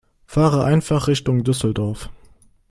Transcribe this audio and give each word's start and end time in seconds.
Fahre 0.25 0.63
einfach 0.65 1.07
Richtung 1.07 1.43
Düsseldorf 1.43 2.09